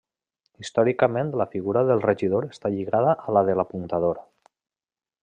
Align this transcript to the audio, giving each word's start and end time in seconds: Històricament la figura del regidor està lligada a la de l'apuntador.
Històricament 0.63 1.27
la 1.41 1.47
figura 1.51 1.83
del 1.91 2.01
regidor 2.07 2.47
està 2.49 2.71
lligada 2.77 3.13
a 3.27 3.37
la 3.39 3.45
de 3.51 3.59
l'apuntador. 3.61 4.23